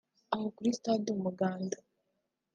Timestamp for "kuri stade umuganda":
0.55-1.77